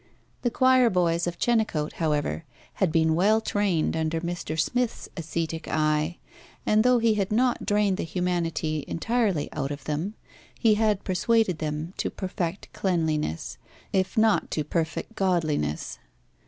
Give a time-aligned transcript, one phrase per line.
[0.41, 2.43] The choir boys of Chenecote, however,
[2.81, 4.59] had been well trained under Mr.
[4.59, 6.17] Smith's ascetic eye;
[6.65, 10.15] and though he had not drained the humanity entirely out of them,
[10.57, 13.59] he had persuaded them to perfect cleanliness,
[13.93, 15.99] if not to perfect godliness.